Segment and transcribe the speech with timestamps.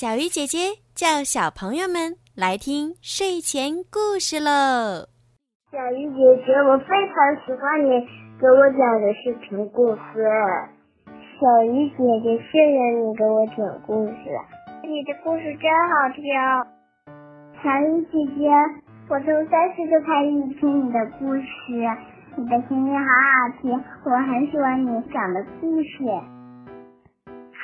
[0.00, 5.12] 小鱼姐姐叫小朋友们来听睡前故事喽。
[5.68, 8.00] 小鱼姐姐，我非常喜欢你
[8.40, 10.24] 给我讲的睡前故事。
[11.36, 14.24] 小鱼姐姐，谢谢你给我讲故事，
[14.88, 16.24] 你的故事真好听。
[17.60, 18.48] 小鱼姐姐，
[19.12, 21.44] 我从三岁就开始听你的故事，
[22.40, 23.68] 你的声音好好听，
[24.08, 25.92] 我很喜欢你讲的故事。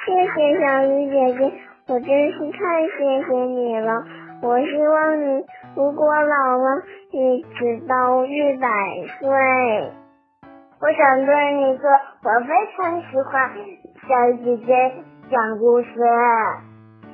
[0.04, 1.40] 谢谢小鱼姐姐，
[1.88, 2.98] 我真是太谢
[3.28, 4.02] 谢你了。
[4.42, 5.44] 我希望你
[5.76, 8.68] 如果老了，一直到一百
[9.20, 9.28] 岁。
[10.80, 11.88] 我想对你说，
[12.24, 13.50] 我非常喜欢
[14.02, 14.72] 小姐姐
[15.30, 15.88] 讲故事。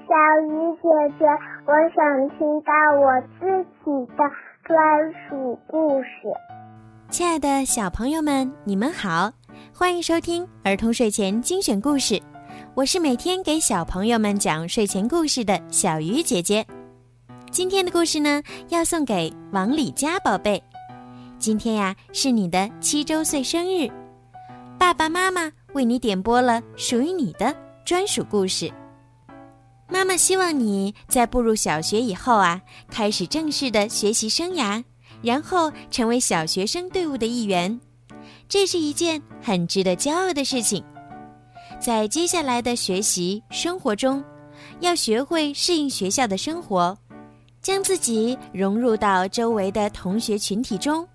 [0.09, 1.27] 小鱼姐姐，
[1.67, 4.25] 我想听到我自己的
[4.65, 6.09] 专属故事。
[7.11, 9.33] 亲爱的小朋友们，你们好，
[9.75, 12.19] 欢迎收听儿童睡前精选故事。
[12.75, 16.67] 我是每天给小朋友们讲睡前故事的小鱼姐姐。
[17.51, 20.63] 今天的故事呢，要送给王李佳宝贝。
[21.39, 23.91] 今天呀，是你的七周岁生日，
[24.79, 28.73] 爸爸妈妈为你点播了属于你的专属故事。
[29.87, 34.83] 妈妈希望你在步入小学以后啊，开始正式的学习生涯，
[35.21, 37.79] 然后成为小学生队伍的一员，
[38.49, 40.83] 这是一件很值得骄傲的事情。
[41.83, 44.23] 在接下来的学习生活中，
[44.79, 46.97] 要学会适应学校的生活。
[47.61, 51.07] 将自己融入到周围的同学群体中，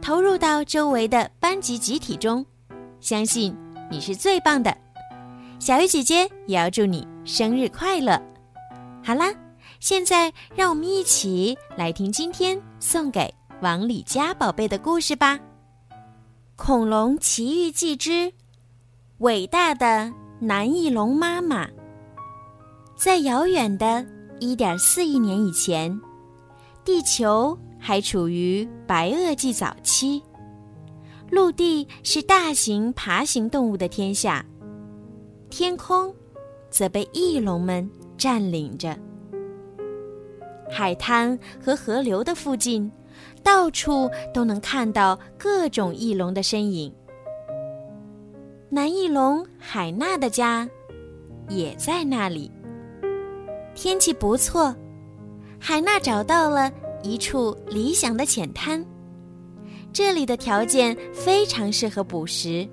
[0.00, 2.44] 投入到周围的班级集体中，
[3.00, 3.52] 相信
[3.90, 4.72] 你是最棒的。
[5.58, 8.20] 小鱼姐姐也要祝你生日快乐。
[9.02, 9.32] 好啦，
[9.80, 15.36] 现在让我们一起来听今天送给王李佳宝贝的故事吧，
[16.54, 18.32] 《恐龙奇遇记之
[19.22, 21.64] 伟大的南翼龙妈妈》。
[22.96, 24.04] 在遥远的。
[24.40, 26.00] 一点四亿年以前，
[26.84, 30.20] 地球还处于白垩纪早期，
[31.30, 34.44] 陆地是大型爬行动物的天下，
[35.48, 36.12] 天空
[36.70, 37.88] 则被翼龙们
[38.18, 38.98] 占领着。
[40.68, 42.90] 海滩和河流的附近，
[43.44, 46.92] 到处都能看到各种翼龙的身影。
[48.74, 50.66] 南翼龙海娜的家
[51.50, 52.50] 也在那里。
[53.74, 54.74] 天气不错，
[55.60, 56.72] 海娜找到了
[57.02, 58.82] 一处理想的浅滩。
[59.92, 62.66] 这里的条件非常适合捕食。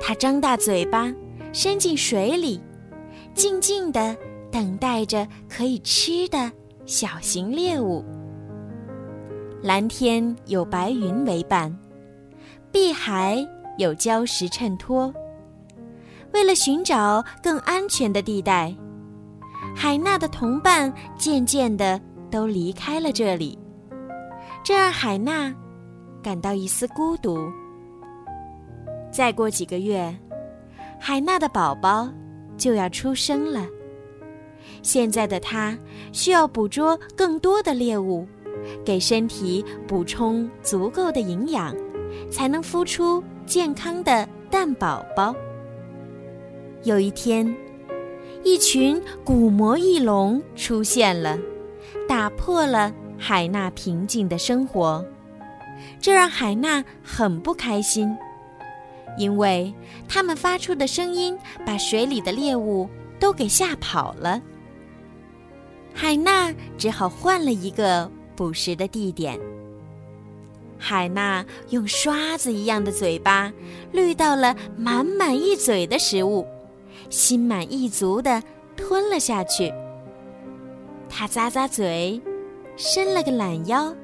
[0.00, 1.12] 它张大嘴巴，
[1.52, 2.62] 伸进水里，
[3.34, 4.16] 静静地
[4.52, 6.52] 等待着可以吃的
[6.84, 8.04] 小型猎物。
[9.64, 11.76] 蓝天有白云为伴，
[12.70, 13.44] 碧海
[13.76, 15.12] 有礁石衬托。
[16.32, 18.74] 为了寻找更安全的地带。
[19.74, 22.00] 海娜的同伴渐渐的
[22.30, 23.58] 都离开了这里，
[24.64, 25.54] 这让海娜
[26.22, 27.38] 感到一丝孤独。
[29.10, 30.14] 再过几个月，
[30.98, 32.08] 海娜的宝宝
[32.56, 33.66] 就要出生了。
[34.82, 35.76] 现在的她
[36.12, 38.26] 需要捕捉更多的猎物，
[38.84, 41.74] 给身体补充足够的营养，
[42.30, 45.34] 才能孵出健康的蛋宝宝。
[46.82, 47.54] 有一天。
[48.44, 51.36] 一群古魔翼龙出现了，
[52.08, 55.04] 打破了海娜平静的生活，
[56.00, 58.16] 这让海娜很不开心，
[59.18, 59.74] 因为
[60.06, 64.40] 他们发出的声音把水里的猎物都给吓跑了。
[65.92, 69.40] 海娜只好换了一个捕食的地点。
[70.78, 73.52] 海娜用刷子一样的嘴巴
[73.92, 76.46] 滤到了满满一嘴的食物。
[77.08, 78.42] 心满意足地
[78.76, 79.72] 吞了下去。
[81.08, 82.20] 他咂咂嘴，
[82.76, 83.94] 伸了个懒腰，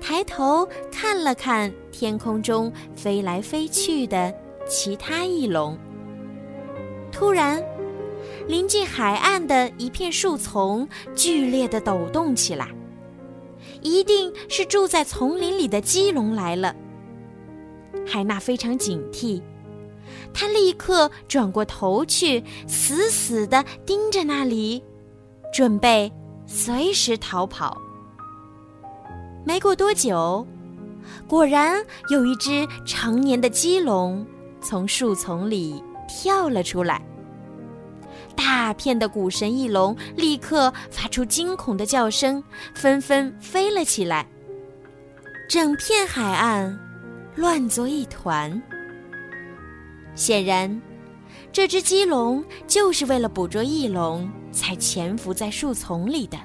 [0.00, 4.34] 抬头看了看天空中飞来飞去的
[4.68, 5.78] 其他翼龙。
[7.10, 7.62] 突然，
[8.46, 12.68] 临近海岸的一片树丛剧烈地抖动起来，
[13.82, 16.74] 一定是住在丛林里的鸡龙来了。
[18.06, 19.42] 海娜非常警惕。
[20.32, 24.82] 她立刻转过头去，死死地盯着那里，
[25.52, 26.10] 准备
[26.46, 27.76] 随时逃跑。
[29.44, 30.46] 没过多久，
[31.26, 34.24] 果然有一只成年的鸡龙
[34.60, 37.00] 从树丛里跳了出来。
[38.36, 42.42] 大片的古神翼龙立刻发出惊恐的叫声，
[42.74, 44.26] 纷纷飞了起来。
[45.48, 46.78] 整片海岸
[47.36, 48.60] 乱作一团。
[50.14, 50.80] 显然，
[51.52, 56.36] 这只鸡龙就是为了捕捉翼龙才潜伏在树丛里的。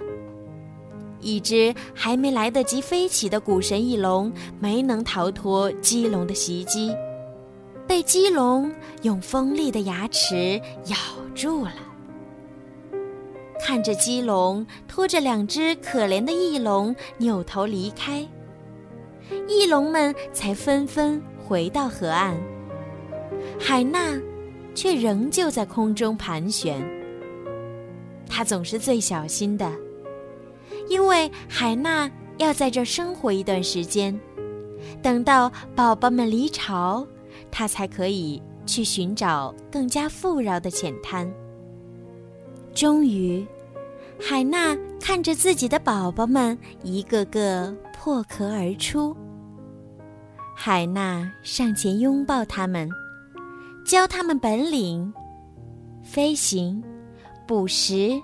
[1.22, 6.94] 一只还没来得及飞起的古神翼龙没能逃脱鸡龙的袭击，
[7.88, 8.74] 被鸡笼
[9.04, 10.96] 用锋利的牙齿咬
[11.34, 11.74] 住了。
[13.60, 18.28] 看着鸡笼拖着两只可怜的翼龙扭头离开，
[19.48, 22.38] 翼龙们才纷纷回到河岸。
[23.60, 24.20] 海娜
[24.76, 26.84] 却仍旧在空中盘旋。
[28.28, 29.72] 她总是最小心的，
[30.90, 34.20] 因为海娜要在这生活一段时间，
[35.02, 37.08] 等到宝宝们离巢，
[37.58, 41.34] 他才可以去寻找更加富饶的浅滩。
[42.74, 43.48] 终于，
[44.20, 49.16] 海娜看着自己的宝宝们一个个破壳而出。
[50.54, 52.90] 海娜上前拥抱他们，
[53.86, 55.14] 教他们本领：
[56.04, 56.84] 飞行、
[57.48, 58.22] 捕食、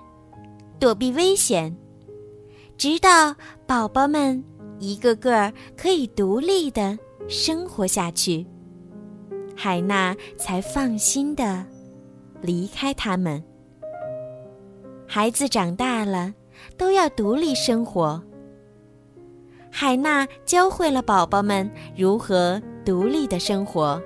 [0.78, 1.74] 躲避危险，
[2.76, 3.34] 直到
[3.66, 4.44] 宝宝们
[4.78, 6.98] 一个个可以独立的
[7.30, 8.46] 生活下去，
[9.64, 11.64] 海娜才放心的
[12.40, 13.40] 离开他们。
[15.06, 16.34] 孩子长大了，
[16.76, 18.20] 都要独立生活。
[19.70, 24.02] 海娜教会了宝宝们如何独立的生活，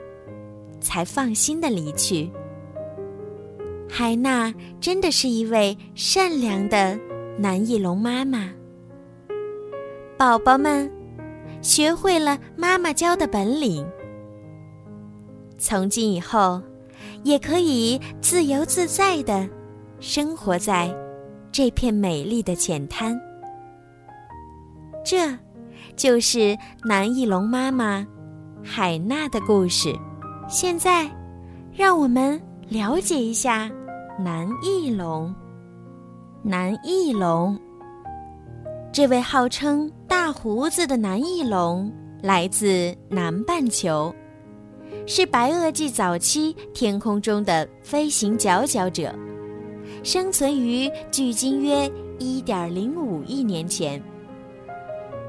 [0.79, 2.31] 才放心的离去。
[3.89, 7.01] 海娜真的是一位善良的
[7.39, 8.51] 南翼龙妈妈。
[10.19, 10.93] 宝宝们
[11.63, 13.89] 学会了妈妈教的本领，
[15.59, 16.61] 从今以后
[17.23, 19.49] 也可以自由自在的。
[19.99, 20.95] 生活在
[21.51, 23.19] 这片美丽的浅滩，
[25.03, 25.35] 这
[25.97, 28.07] 就是南翼龙妈妈
[28.63, 29.99] 海娜的故事。
[30.49, 31.11] 现在，
[31.73, 32.39] 让我们
[32.69, 33.71] 了解一下
[34.19, 35.35] 南翼龙。
[36.43, 37.59] 南翼龙，
[38.93, 41.91] 这位号称“大胡子”的南翼龙
[42.23, 44.15] 来自南半球，
[45.07, 49.15] 是白垩纪早期天空中的飞行佼佼者。
[50.03, 54.03] 生存于距今约一点零五亿年前。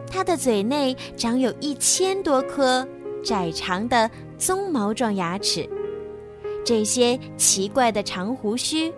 [0.10, 2.88] 它的嘴内长有一千多颗
[3.24, 4.10] 窄长的
[4.40, 5.68] 鬃毛状牙齿，
[6.66, 8.92] 这些奇怪的长胡须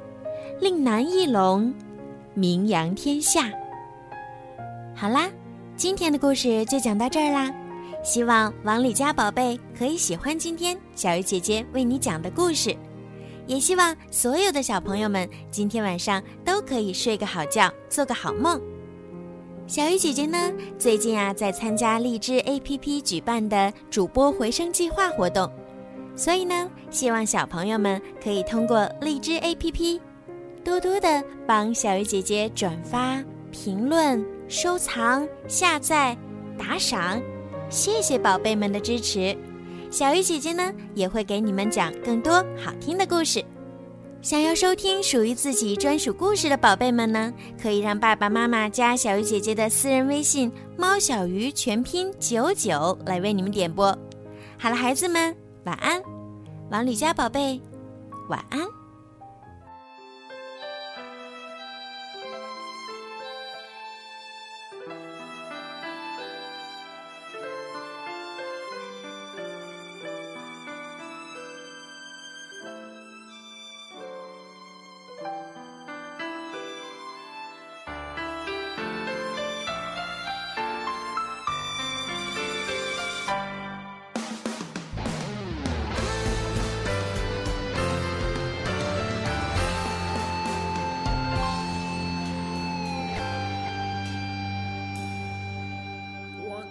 [0.59, 1.73] 令南翼龙
[2.33, 3.50] 名扬天下。
[4.95, 5.29] 好啦，
[5.75, 7.51] 今天的故事就讲到这儿啦。
[8.01, 12.75] 希望王里家宝贝可以喜欢今天小鱼姐姐为你讲的故事。
[13.46, 18.62] 也希望所有的小朋友们今天晚上都可以睡个好觉，做个好梦。
[19.68, 25.51] 小鱼姐姐呢，最近啊在参加荔枝 APP 举办的主播回声计划活动，
[26.16, 30.00] 所以呢，希望小朋友们可以通过荔枝 APP，
[30.63, 36.18] 多多的帮小鱼姐姐转发、评论、收藏、下载、
[36.57, 37.22] 打赏，
[37.69, 39.38] 谢谢宝贝们的支持。
[39.92, 43.44] 小鱼姐姐呢，也会给你们讲更多好听的故事。
[44.21, 53.98] 想要收听属于自己专属故事的宝贝们呢，可以让爸爸妈妈加小鱼姐姐的私人微信“猫小鱼”全拼九九来为你们点播。
[54.57, 56.01] 好了，孩子们，晚安。
[56.69, 57.62] 王吕家宝贝，
[58.27, 58.78] 晚安。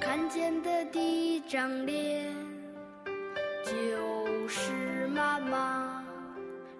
[0.09, 2.35] 看见的第一张脸
[3.63, 6.03] 就是妈妈，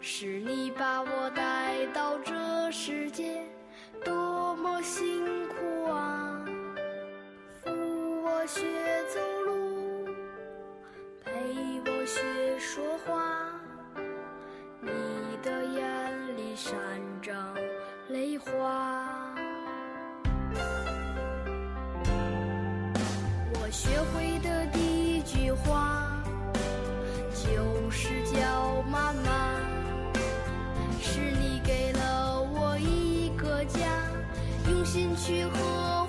[0.01, 3.43] 是你把我带到这世界，
[4.03, 6.43] 多么辛苦啊！
[7.63, 7.71] 扶
[8.23, 8.63] 我学
[9.15, 10.07] 走路，
[11.23, 11.31] 陪
[11.85, 12.23] 我学
[25.69, 26.11] 花，
[27.35, 29.55] 就是叫妈妈，
[31.01, 33.81] 是你给了我一个家，
[34.71, 36.08] 用心去呵护。